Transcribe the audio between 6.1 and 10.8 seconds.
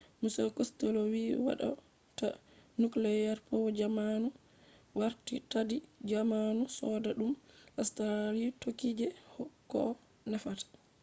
jamanu sodadum australia tokki je koh nafata